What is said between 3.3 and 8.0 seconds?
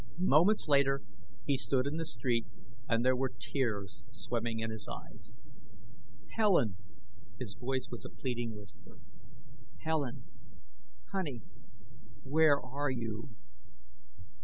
tears swimming in his eyes. "Helen!" His voice